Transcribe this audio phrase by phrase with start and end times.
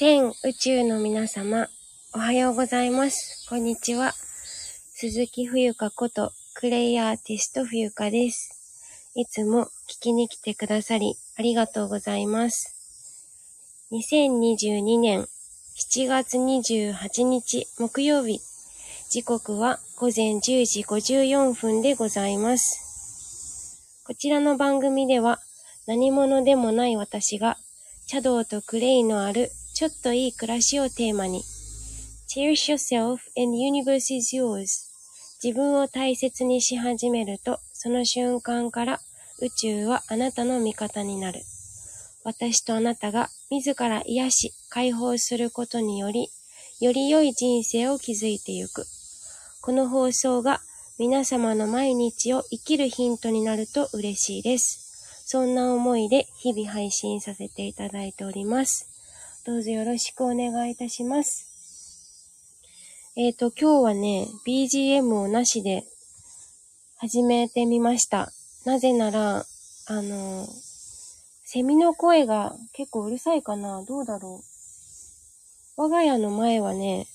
[0.00, 1.68] 全宇宙の皆様、
[2.14, 3.46] おはようございます。
[3.50, 4.14] こんにちは。
[4.94, 9.12] 鈴木冬香こと、クレイアーティスト冬香です。
[9.14, 12.74] いつも聞きに来てくださり、ありがとうございます。
[13.92, 15.28] 2022年
[15.76, 18.40] 7月28日木曜日、
[19.10, 24.02] 時刻は午前10時54分でございます。
[24.06, 25.40] こちらの番組では、
[25.86, 27.58] 何者でもない私が、
[28.06, 31.42] 茶道とクレイのあるちょっといい暮らしをテーマに、
[32.28, 34.66] Cherish yourself and universe is yours
[35.42, 39.00] 自分を大切にし始めると、その瞬間から
[39.40, 41.40] 宇宙はあなたの味方になる。
[42.24, 46.28] 私とあなたが自ら癒し、解放することにより、
[46.82, 48.84] より良い人生を築いてゆく。
[49.62, 50.60] この放送が
[50.98, 55.24] 皆様の毎日を生きるヒントになると嬉しいです。
[55.24, 58.89] そんな思いで日々配信させていただいております。
[59.46, 61.46] どうぞよろしくお願いいたします。
[63.16, 65.84] えっ、と、今日はね、BGM をなしで
[66.98, 68.30] 始めてみました。
[68.66, 69.46] なぜなら、
[69.86, 70.46] あの、
[71.42, 74.42] セミの声が結構うるさいかなどうだろ
[75.78, 77.06] う我が家の前はね、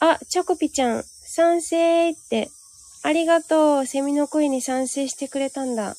[0.00, 2.50] あ、チョコピちゃん、賛成って、
[3.02, 3.86] ありがとう。
[3.86, 5.96] セミの声に賛成してくれたんだ。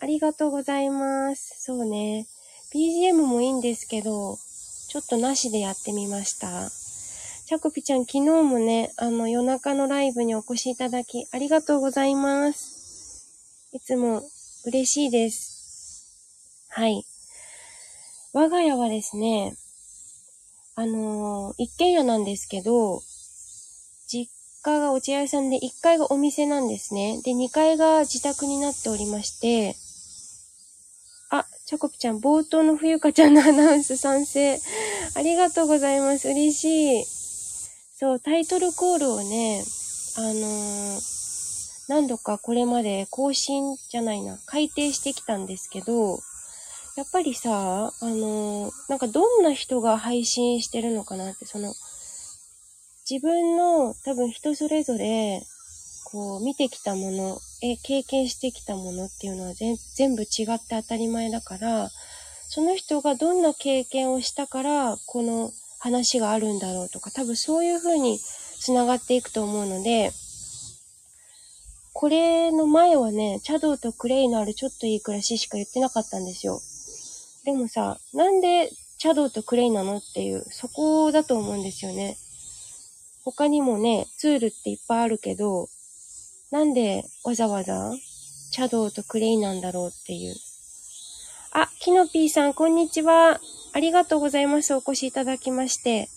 [0.00, 1.62] ありがとうございます。
[1.62, 2.26] そうね。
[2.74, 4.38] BGM もいいんですけど、
[4.88, 6.70] ちょっとなしでやってみました。
[7.46, 13.28] チョコピちゃん、昨日もね、あの、夜中のライブにお越しいただき、ありがとうございます。
[13.72, 14.22] いつも
[14.64, 16.16] 嬉しいです。
[16.70, 17.04] はい。
[18.32, 19.54] 我が家はですね、
[20.74, 23.02] あのー一軒家なんですけど、
[24.06, 24.30] 実
[24.62, 27.20] 家がお茶屋さんで1階がお店なんですね。
[27.22, 29.76] で、2階が自宅になっておりまして、
[31.72, 34.60] チョコピちゃん、冒頭の冬香ちゃんのアナウンス賛成。
[35.16, 36.28] ありがとうございます。
[36.28, 37.04] 嬉しい。
[37.98, 39.64] そう、タイトルコールをね、
[40.18, 46.18] あのー何度かこれまで更新じゃないな、改定してきたんですけど、
[46.96, 51.72] やっぱりさ、あのーなんかどんな人が配信してるのかなって、その、
[53.08, 55.42] 自分の多分人それぞれ、
[56.04, 61.90] こう見てきたもの、え、経験してきたものっていうのは全部違って当たり前だから、
[62.48, 68.18] その人がどんな経験をしたから、この話があるんだろうとか、多分そういう風に
[68.60, 70.10] 繋がっていくと思うので、
[71.92, 76.60] これの前はね、茶道とクレイのあるちょっといい暮らししか言ってなかったんですよ。
[77.44, 82.16] でもさ、なんで茶道とクレイなのっていう、そこだと思うんですよね。
[83.24, 85.68] 他にもね、ツールっていっぱいあるけど、
[86.52, 87.92] なんでわざわざ
[88.52, 90.34] 茶道とクレイなんだろうっていう。
[91.50, 93.40] あ、キノピーさん、こんにちは。
[93.72, 94.74] ありがとうございます。
[94.74, 96.10] お越しいただきまして。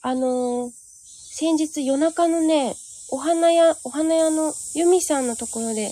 [0.00, 0.70] あのー
[1.36, 2.76] 先日夜中のね、
[3.10, 5.90] お花屋、お花屋のユミさんのところで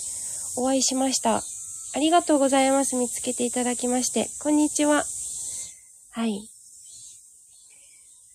[0.57, 1.39] お会いしました。
[1.39, 2.95] ありがとうございます。
[2.95, 4.29] 見つけていただきまして。
[4.41, 5.05] こんにちは。
[6.13, 6.49] はい。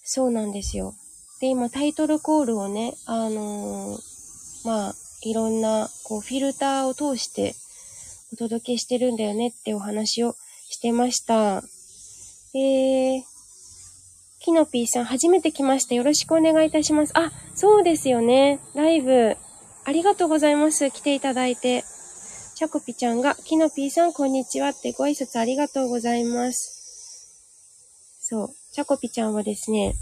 [0.04, 0.94] そうなんですよ。
[1.40, 7.56] で、今タイトルコールをね、あのーまあ、いろんな、こう、フィルターを通して
[8.34, 10.36] お届けしてるんだよねってお話を
[10.70, 11.64] してました。
[12.54, 13.24] えー、
[14.40, 15.96] キノピーさん、初めて来ました。
[15.96, 17.18] よろしくお願いいたします。
[17.18, 18.60] あ、そうですよね。
[18.76, 19.36] ライブ、
[19.86, 20.92] ありがとうございます。
[20.92, 21.84] 来ていただいて。
[22.56, 26.78] チャコピちゃんが、キノピーさん、こんにちはってご挨拶ありがとうございます。
[28.20, 28.50] そう。
[28.74, 29.94] チャコピちゃんはですね、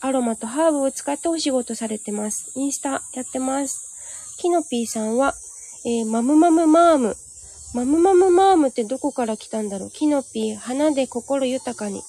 [0.00, 2.52] アロマとハーブを使ってお仕事されてます。
[2.56, 3.91] インスタやってます。
[4.42, 5.34] キノピーさんは、
[5.86, 7.16] えーマムマムマーム。
[7.74, 9.90] マムマムマームってどこから来たんだろう？
[9.92, 12.02] キノピー、花で心豊かに。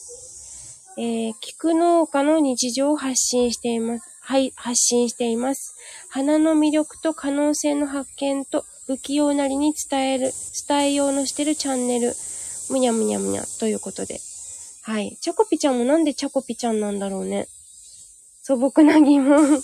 [0.97, 4.09] えー、菊農家の日常を発信しています。
[4.19, 5.75] はい、発信しています。
[6.09, 10.31] 花の魅力と可能性の発見と不器用なりに伝える、
[10.67, 12.15] 伝えようのしてるチャンネル、
[12.71, 14.19] むにゃむにゃむにゃということで。
[14.81, 15.19] はい。
[15.21, 17.47] チョコピちゃんもなんでチョコピちゃんなんだろうね。
[18.41, 19.61] 素朴な疑問。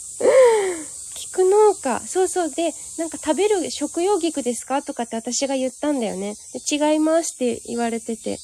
[1.31, 1.99] 菊農家。
[2.07, 2.49] そうそう。
[2.49, 6.35] で、なんか食べる食用菊ですかとかって私が言ったんだよね。
[6.69, 8.39] 違いますって言われてて。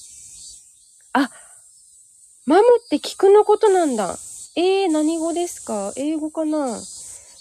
[1.13, 1.31] あ、
[2.45, 4.17] マムって菊のことなんだ。
[4.55, 5.93] えー、何語ですか？
[5.95, 6.79] 英語かな？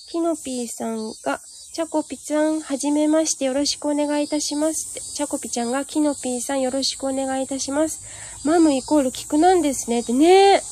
[0.08, 1.40] キノピーさんが、
[1.72, 5.00] チャコピちゃん、はじめましてよろしくお願いいたしますって。
[5.00, 8.00] チャコピちゃんが、キノピーさんよろしくお願いいたします。
[8.44, 10.00] マムイコール菊なんですね。
[10.00, 10.62] ってね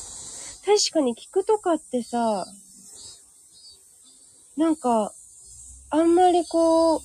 [0.65, 2.47] 確かに菊とかってさ、
[4.57, 5.13] なんか、
[5.89, 7.01] あんまりこう、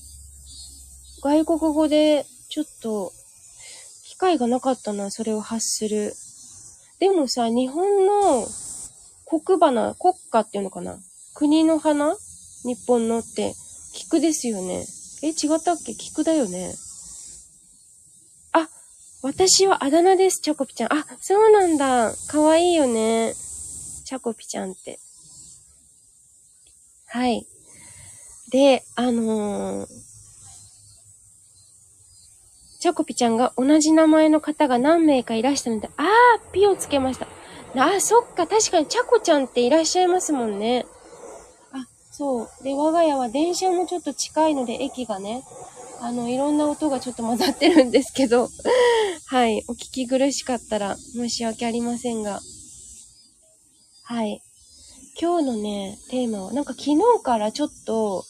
[1.22, 3.12] 外国語でちょっと、
[4.04, 6.14] 機会がなかったな、それを発する。
[6.98, 8.46] でもさ、日本の
[9.24, 10.98] 国花、国家っていうのかな？
[11.34, 12.16] 国の花？
[12.64, 13.54] 日本のって、
[13.94, 14.84] 菊ですよね。
[15.22, 15.94] え、違ったっけ？
[15.94, 16.74] 菊だよね。
[18.52, 18.68] あ、
[19.22, 20.92] 私はあだ名です、チョコピちゃん。
[20.92, 22.12] あ、そうなんだ。
[22.26, 23.34] かわいいよね。
[24.04, 24.98] チャコピちゃんって。
[27.08, 27.46] はい。
[28.50, 29.88] で、あのー、
[32.80, 37.26] チャコピちゃんが同じ名前の方が何名かいらしたので、あー、ピをつけました。
[37.76, 40.86] あ、そっか、確かにチャコちゃんっていらっしゃいますもんね。
[41.72, 42.48] あ、そう。
[42.62, 45.42] で、我が家は電車もちょっと近いので、駅がね、
[46.00, 48.48] あの、いろんな音がちょっと混ざってるんですけど、
[49.26, 49.64] はい。
[49.66, 52.40] お聞き苦しかったら申し訳ありませんが。
[54.04, 54.42] はい。
[55.20, 58.24] 今日のね、テーマは、なんか昨日からちょっと、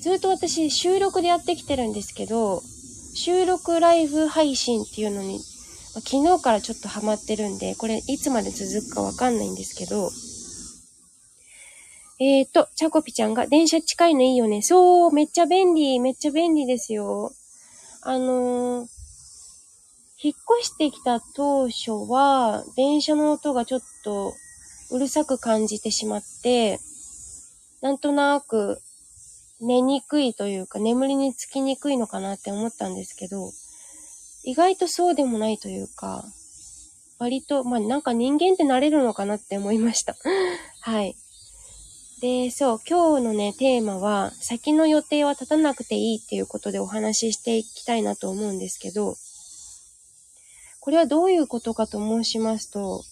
[0.00, 2.62] ずっと私収録でやってきてるんですけど、
[3.14, 5.40] 収録ライブ配信っていうのに、
[6.02, 10.10] 昨日からちょっとハマってるんで、これいつまで続くかわかんないんですけど、
[12.20, 14.62] えーと、チャコピちゃんが電車近いのいいよね。
[14.62, 17.32] そう、めっちゃ便利、めっちゃ便利ですよ。
[18.00, 18.88] あのー、
[20.22, 24.32] 引っ越してきた当初は、電車の音がちょっと
[24.90, 26.80] うるさく感じてしまって、
[27.80, 28.80] なんとなく
[29.60, 33.52] 寝にくいというか眠りにつきにくいのかなって思ったんですけど、
[34.42, 36.24] 意外とそうでもないというか、
[37.18, 40.16] 割と、まあなんか人間って慣れるのかなって思いました。
[40.80, 41.16] はい。
[42.22, 49.16] で、そう、今日のね、テーマは、先の予定は立たなくていいっていうことでお話ししていきたいなと思うんですけど、
[50.80, 53.04] これはどういうことかと申しますと、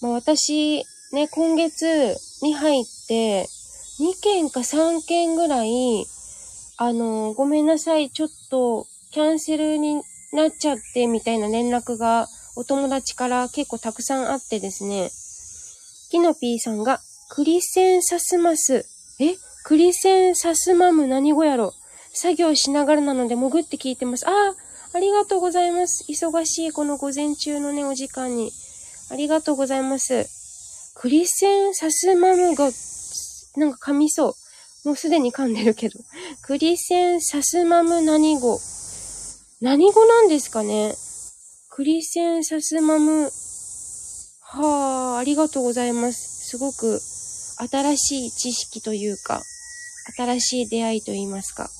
[0.00, 3.44] まあ私、ね、今月に入って、
[4.00, 6.06] 2件か3件ぐらい、
[6.78, 15.10] あの、ごめんなさい、ちょっとキャンセルになっちゃってみたいな連絡がお友達から結構たくさんあってですね、
[16.10, 17.00] キノピーさんが、
[17.30, 18.86] クリセンサスマス、
[19.18, 19.36] え？
[19.64, 21.06] クリセンサスマム？
[21.06, 21.72] 何語やろ？
[22.14, 24.26] 作業しながらなので潜って聞いてます。
[24.26, 24.54] ああ、
[24.94, 26.04] ありがとうございます。
[26.10, 28.50] 忙しいこの午前中のね、お時間に。
[29.10, 30.41] ありがとうございます。
[30.94, 32.70] クリセンサスマムが、
[33.56, 34.36] なんか噛みそ
[34.84, 34.88] う。
[34.88, 35.98] もうすでに噛んでるけど。
[36.42, 38.58] クリセンサスマム何語
[39.60, 40.94] 何語なんですかね
[41.70, 43.30] クリセンサスマム。
[44.40, 46.48] はあ、ありがとうございます。
[46.48, 49.40] すごく新しい知識というか、
[50.16, 51.70] 新しい出会いと言いますか。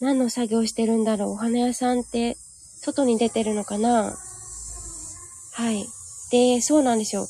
[0.00, 2.36] 何の作業してるんだろうお花屋さんって
[2.80, 4.14] 外に出てるのかな
[5.52, 5.86] はい。
[6.30, 7.28] で、そうなんですよ。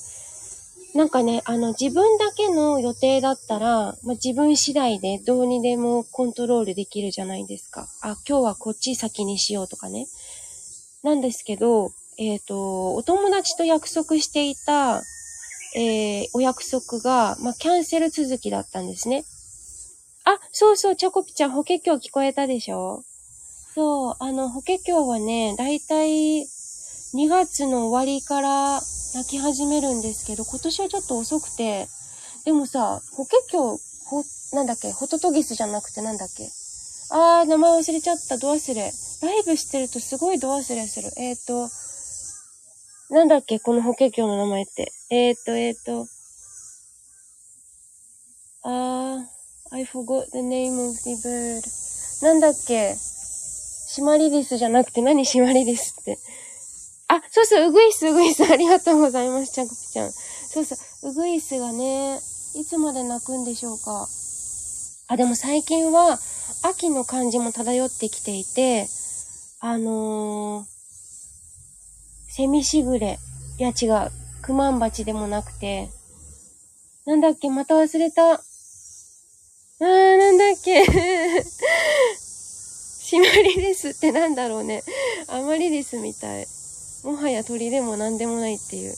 [0.95, 7.87] なんかね、あの、自分だけの予定だったら、まあ、自分次第でどうにでもコントロールできるじゃないですか。
[8.01, 10.07] あ、今日はこっち先にしようとかね。
[11.03, 15.03] なんですけど、えっ、ー、と、お友達と約束していた、
[15.77, 19.27] えー、お約束が、まあ、キャンセル続きだったんですね。
[20.25, 23.05] あ、そうそう、チョコピちゃん、法華経聞こえたでしょ？
[23.75, 26.47] そう、あの、法華経はね、だいたい
[27.15, 28.81] 2月の終わりから
[29.15, 31.89] 焼き始めるんですけど、今年はちょっと遅くて、
[32.45, 33.59] でもさ、法華経、
[34.05, 36.49] ほ、なんだっけ、ホトトギスじゃなくてなんだっけ？
[37.11, 38.93] あー、名前忘れちゃった、ド忘れ。
[39.23, 41.11] ライブしてるとすごいド忘れする。
[41.17, 41.71] えーと、
[43.15, 44.93] なんだっけ、この法華経の名前って？
[45.11, 46.07] えーと、えーと、
[48.65, 51.63] あー、I forgot the name of the bird.
[52.25, 52.95] なんだっけ？
[52.97, 56.19] シマリリスじゃなくて何シマリリスって？
[57.17, 60.13] あ、そうそう、ウグイス、ウグイス、 ありがとうございます、ちゃんこちゃん。
[60.13, 62.21] そうそう、ウグイスがね、
[62.55, 64.09] いつまで泣くんでしょうか。
[65.09, 66.19] あ、でも最近は、
[66.63, 68.89] 秋の感じも漂ってきていて、
[69.61, 70.67] あのー、
[72.29, 73.19] セミシグレ。
[73.59, 74.13] いや違う。
[74.43, 75.89] クマンバチでもなくて、
[77.07, 78.33] なんだっけ、また忘れた。
[78.33, 80.85] あー、なんだっけ。
[82.19, 84.83] シマリリスってなんだろうね。
[85.29, 86.47] アマリリスみたい。
[87.07, 88.95] もはや鳥でも何でもないっていう。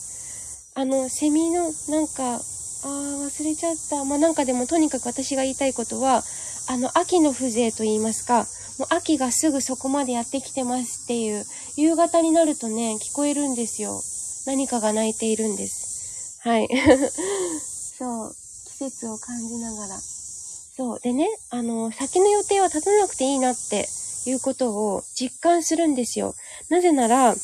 [0.73, 4.03] あの、セミの、なんか、あー、忘れちゃった。
[4.03, 6.23] まあ、なんかでもとにかく私が言いたいことは、
[6.67, 8.47] あの、秋の風情と言いますか、
[8.79, 14.01] もう秋がすぐそこまでやってきてますっていう、夕方になるとね、聞こえるんですよ。
[14.47, 16.39] 何かが鳴いているんです。
[16.41, 16.67] はい。
[17.99, 18.35] そう。
[18.65, 19.99] 季節を感じながら。
[19.99, 20.99] そう。
[21.01, 23.87] でね、あの、先の予定は立たなくていいなって
[24.25, 26.35] いうことを実感するんですよ。
[26.69, 27.35] なぜなら、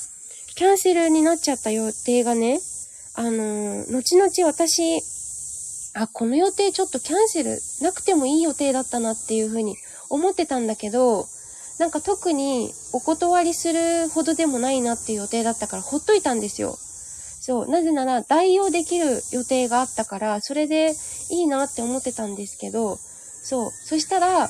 [0.56, 2.62] キャンセルになっちゃった予定がね、
[3.14, 5.02] あのー、後々私、
[5.94, 9.76] あ、この予定ちょっとキャンセルなくてもいい予定だったなっていうふうに
[10.10, 11.28] 思ってたんだけど、
[11.78, 16.78] なんか特にお断りするほどでもないなっていう予定だったからほっといたんですよ。
[17.42, 20.96] そう、なぜなら代用できる予定があったから、それで
[21.32, 22.98] いいなって思ってたんですけど、
[23.44, 24.50] そう、そしたら、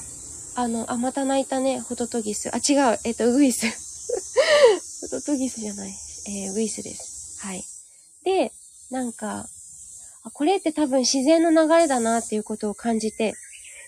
[0.58, 2.52] あの、あ、また泣いたね、ホトトギス。
[2.54, 3.66] あ、違う、えっ、と、ウグイス。
[5.08, 5.94] ホトトギスじゃない。
[6.28, 7.40] えー、ウグイスです。
[7.42, 7.64] はい。
[8.24, 8.52] で、
[8.90, 9.48] なんか、
[10.24, 13.36] あ、これって多分自然の流れだなっていうことを感じて、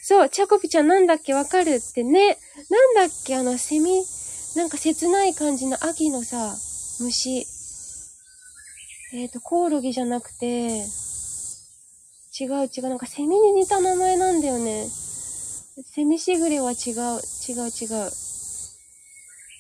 [0.04, 1.34] そう、チャコピちゃんなんだっけ？
[1.34, 2.38] わかるってね。
[2.70, 3.36] なんだっけ？
[3.36, 4.06] あの、セミ、
[4.56, 6.56] なんか切ない感じの秋のさ、
[7.00, 7.48] 虫。
[9.14, 10.86] えっ、ー、と、コオロギじゃなくて、
[12.40, 14.88] 違う違う、なんかセミに似た名前なんだよね。
[14.88, 18.12] セミしぐれは違う、違う違う。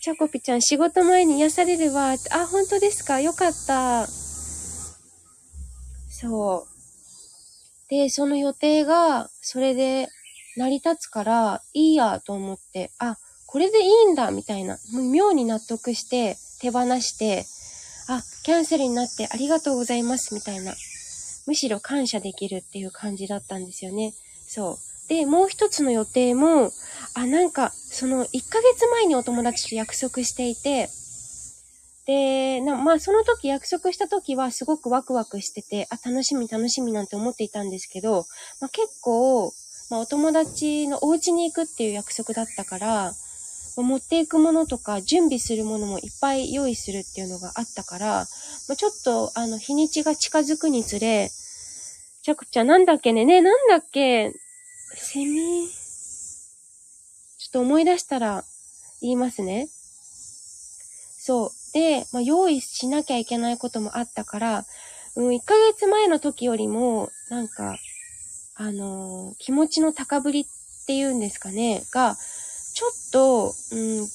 [0.07, 2.13] チャコピちゃん、仕事前に癒されるわ。
[2.31, 3.19] あ、本当ですか？
[3.19, 4.07] よかった。
[6.09, 7.89] そう。
[7.89, 10.07] で、その予定が、それで
[10.55, 14.77] 成り立つから、いいやと思って、あ、これでいいんだみたいな。
[15.11, 17.45] 妙に納得して、手放して、
[18.07, 20.73] あ、キャンセルになってありがとうございますみたいな。
[21.47, 24.13] むしろ感謝できるっていう感じだったんですよね。
[24.47, 24.86] そう。
[25.07, 26.71] で、もう一つの予定も、
[27.13, 30.89] あ、なんか、その1ヶ月前にお友達と約束していて、
[32.05, 38.25] で、まあその時約束した時はすごくワクワクしてて、あ、楽しみ楽しみなんて思っていたんですけど、
[38.61, 39.53] まあ結構、
[39.89, 43.13] まあお友達のお家に行くっていう約束だったから、
[43.81, 51.29] 持っていくものとか準備するものもいっぱい用意するっていうのがあったから、まあ、ちょっとあの日にちが近づくにつれ、
[52.23, 54.33] ちゃくちゃなんだっけねねなんだっけ
[54.95, 55.67] セミ？
[57.37, 58.43] ちょっと思い出したら
[59.01, 59.67] 言いますね。
[61.19, 61.73] そう。
[61.73, 64.65] で、まあ、用意しなきゃいけないこともあったから、
[65.15, 67.77] うん、1ヶ月前の時よりも、なんか、
[68.55, 70.45] あのー、気持ちの高ぶりっ
[70.87, 72.15] ていうんですかね、が、
[72.73, 74.07] ちょっと、うん、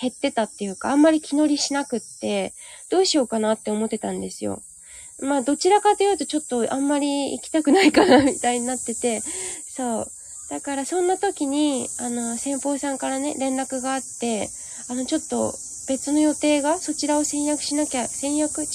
[0.00, 2.54] 減ってたっていうか、あんまり気乗りしなくって、
[2.90, 4.62] どうしようかなって思ってたんですよ。
[5.22, 9.22] まあ、どちらかというと、ちょっとあんまり行きたくないかな、みたいになってて、
[9.80, 10.12] そう。
[10.50, 14.50] だから、そんな時に、あの、先方さんからね、連絡があって、
[14.88, 15.54] あの、ちょっと、
[15.88, 18.68] 別の予定が、そちらを先約しなきゃ、先約違う。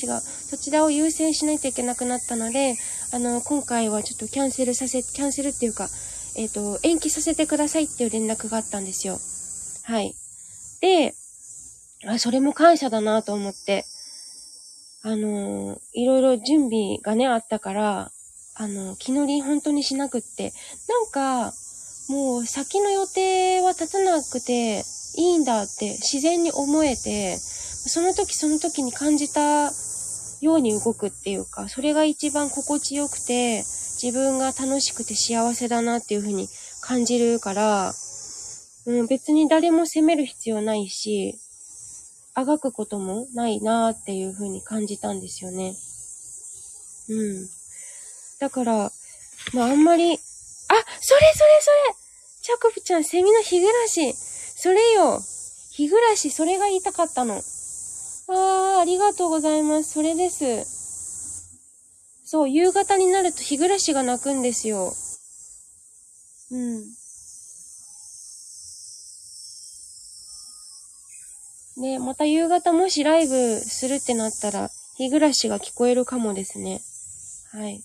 [0.50, 2.76] そちらを優先しないといけなくなったので、
[3.14, 5.88] あの、今回はちょっとキャンセルさせ、キャンセルっていうか、
[6.36, 9.20] えっ、ー、と、延期させてくださいっていう連絡があったんですよ。
[9.84, 10.16] はい。
[10.82, 11.14] で、
[12.08, 13.86] あ、それも感謝だなと思って、
[15.04, 18.12] あのー、いろいろ準備がね、あったから、
[18.56, 20.54] あの、気乗り本当にしなくって、
[20.88, 21.54] なんか、
[22.08, 24.84] もう先の予定は立たなくて
[25.16, 29.72] いいんだって自然に思えて、その時その時に感じた
[30.42, 33.64] ように動くっていうか、それが一番心地よくて、
[34.02, 36.48] 自分が楽しくて幸せだなっていう風に
[36.82, 37.94] 感じるから、
[38.86, 41.40] うん、別に誰も責める必要ないし、
[42.36, 45.74] あがくこともないなっていう風に感じたんですよね。
[47.10, 47.65] うん。
[48.40, 48.92] だから、
[49.54, 50.24] まああんまり、あ、それ
[51.02, 51.22] それ
[51.62, 51.96] それ
[52.42, 54.14] チャコプちゃん、セミの日暮らし。
[54.14, 55.22] それよ。
[55.72, 57.36] 日暮らし、それが言いたかったの。
[57.36, 59.92] あー、ありがとうございます。
[59.94, 60.66] それです。
[62.24, 64.94] そう、夕方になると日暮らしが鳴くんですよ。
[66.52, 66.86] うん。
[71.78, 76.82] ね、また夕方もしライブするってなったら、日暮らしが聞こえるかもですね。
[77.52, 77.84] はい。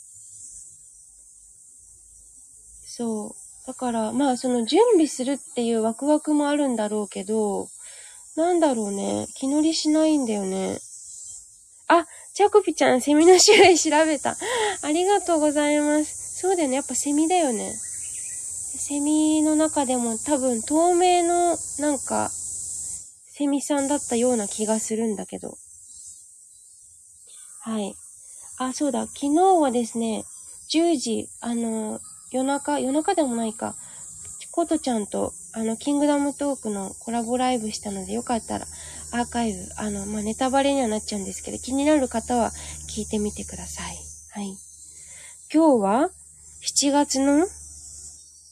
[3.01, 3.67] そう。
[3.67, 7.67] だから、まあその準備するっていうワクワクもあるんだろうけど、
[8.37, 9.27] なんだろうね。
[9.37, 10.79] 気乗りしないんだよね。
[11.89, 14.37] あ、チャコピちゃん、セミの種類調べた。
[14.83, 16.41] ありがとうございます。
[16.41, 16.77] そうだよね。
[16.77, 17.75] やっぱセミだよね。
[17.75, 25.57] セミの中でも多分透明のなんかセミさんだったような気がするんだけど。
[27.61, 27.95] はい。
[28.59, 29.07] あ、そうだ。
[29.07, 30.27] 昨日はですね、
[30.69, 31.99] 10時、あの、
[32.31, 33.75] 夜中、夜中でもないか、
[34.39, 38.67] チコトちゃんと、あの、キングダムトークのコラボライブしたので、よかったら、
[39.13, 42.51] アーカイブ、あの、まあ、ネタバレにはなっちゃうんですけど、気になる方は
[42.89, 43.97] 聞いてみてください。
[44.31, 44.57] はい。
[45.53, 46.11] 今日は、
[46.63, 47.47] 7月の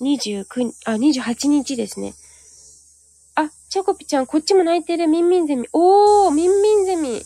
[0.00, 2.14] 29、あ、28日ですね。
[3.36, 5.06] あ、チョコピちゃん、こっちも泣いてる。
[5.06, 5.68] ミンミンゼミ。
[5.72, 7.22] おー、ミンミンゼミ。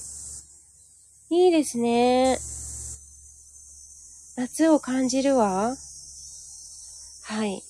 [1.30, 2.38] いいですね。
[4.37, 5.75] 夏を感じるわ。
[7.23, 7.62] はい。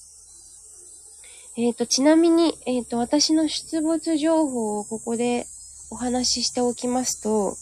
[1.56, 5.46] えっ、ー、と、ちなみに、えっ、ー、と、私の出没情報をここで
[5.90, 7.56] お話ししておきますと、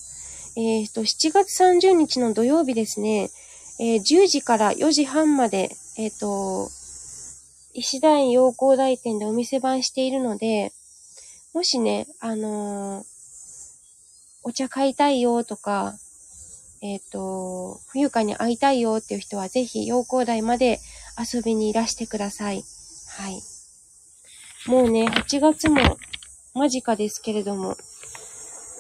[0.56, 3.30] えっ、ー、と、7月30日の土曜日ですね、
[3.80, 6.70] え10時から4時半まで、えっ、と、
[7.72, 10.72] 石段陽光台店でお店番しているので、
[11.52, 13.04] もしね、あの、
[14.42, 15.94] お茶買いたいよとか、
[16.82, 20.78] えっ、と、冬香に会いたいよっていう人はぜひ陽光台まで
[21.20, 22.64] 遊びにいらしてください。
[23.18, 23.42] はい。
[24.66, 25.96] もうね、8月も
[26.54, 27.76] 間近ですけれども、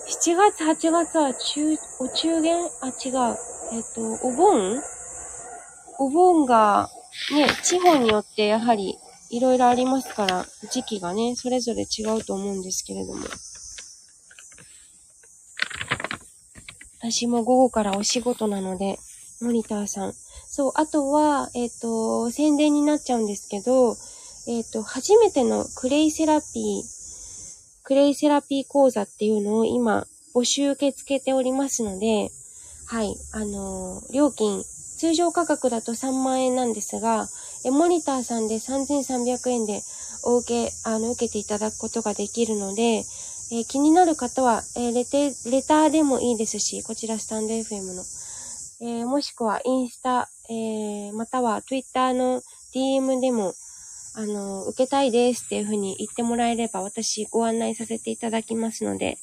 [0.08, 3.36] 7月、8月は中、お中元あ、違う。
[3.72, 4.82] えっ、と、お盆？
[5.98, 6.88] お盆が、
[7.32, 8.98] ね、地方によってやはり
[9.30, 13.24] いろいろありますから、時期がね、それぞれ違うと思うんですけれども。
[17.00, 18.98] 私も午後からお仕事なので、
[19.40, 20.12] モニターさん。
[20.60, 23.96] そう、あとは、えっ、ー、と、宣伝になっちゃうんですけど、
[24.46, 26.82] えっ、ー、と、初めてのクレイセラピー、
[27.82, 32.30] クレイセラピー講座っていうのを今、募集受け付けておりますので、
[32.86, 34.62] はい、あのー、料金、
[34.98, 37.26] 通常価格だと3万円なんですが、
[37.64, 39.80] えモニターさんで3300円で
[40.24, 43.06] お受け、あの、受けていただくことができるので、
[43.50, 48.04] え、気になる方は、え、レテ、レターでもいいですし、こちらスタンド FM の、
[48.82, 52.42] えー、もしくはインスタ、えまたは Twitter の
[52.74, 53.54] DM でも、
[54.16, 59.18] あの、受けたいですっていうふうに言ってもらえれば、私ご案内させていただきますので、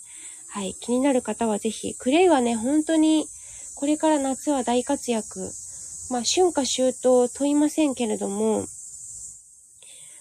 [0.50, 3.28] はい、気になる方はぜひ、クレイはね、本当に、
[3.76, 5.52] これから夏は大活躍。
[6.10, 8.66] まあ、春夏秋冬問いませんけれども、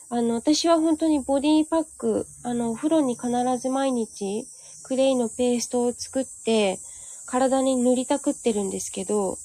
[0.08, 4.46] あの、私は本当にボディパック、あの、お風呂に必ず毎日、
[4.82, 6.78] クレイのペーストを作って、
[7.26, 9.38] 体に塗りたくってるんですけど、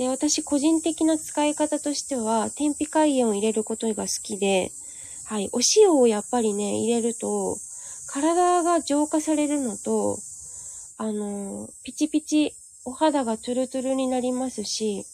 [0.00, 4.72] で、私個人的な使い方としては、天日海塩を入れることが好きで、
[5.26, 7.58] はい、お塩をやっぱりね、入れると、
[8.06, 10.16] 体が浄化されるのと、
[10.96, 12.54] あの、ピチピチ、
[12.86, 15.04] お肌がトゥルトゥルになりますし、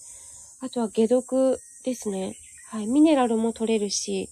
[0.60, 2.36] あとは解毒ですね。
[2.68, 4.30] はい、ミネラルも取れるし、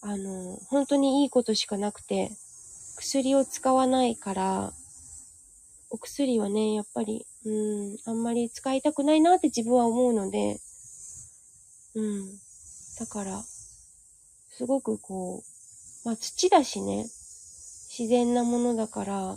[0.00, 2.30] あの、本当にいいことしかなくて、
[2.98, 4.72] 薬を使わないから、
[5.90, 10.58] お薬はね、やっぱり、うん、あんまり使いたくないなって自分は思うので、
[11.94, 12.38] うん。
[12.98, 13.42] だから、
[14.50, 17.06] すごくこう、まあ土だしね、
[17.98, 19.36] 自然なものだから、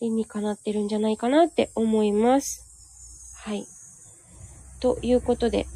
[0.00, 2.64] 理にかなってるんじゃないかなって思います。
[3.36, 3.66] はい。
[4.80, 5.66] ということで、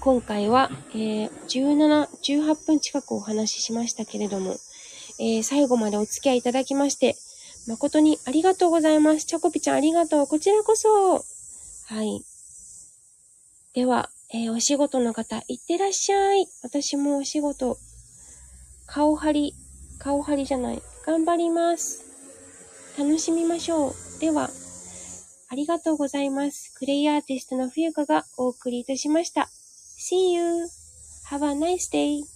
[0.00, 2.08] 今回は、えー、17、
[2.40, 4.56] 18分近くお話ししましたけれども、
[5.18, 7.16] えー、最後までお付き合いいただきまして、
[7.66, 9.24] 誠にありがとうございます。
[9.24, 10.26] チョコピちゃんありがとう。
[10.26, 11.24] こちらこそ。
[11.86, 12.22] はい。
[13.74, 16.46] では、えー、お仕事の方、いってらっしゃい。
[16.62, 17.76] 私もお仕事、
[18.86, 19.54] 顔張り、
[19.98, 20.82] 顔張りじゃない。
[21.06, 22.04] 頑張ります。
[22.98, 23.94] 楽しみましょう。
[24.20, 24.50] では、
[25.48, 26.74] ありがとうございます。
[26.74, 29.48] クレイアーティストの冬香がお送りいたしました。
[29.98, 30.66] See you!
[31.30, 32.33] Have a nice day!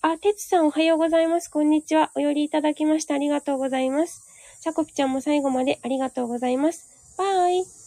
[0.00, 1.48] あ、てつさんおはようございます。
[1.48, 2.12] こんにちは。
[2.14, 4.22] お寄りいただきましてありがとうございます。
[4.60, 7.16] さこぴちゃんも最後までありがとうございます。
[7.18, 7.77] バイ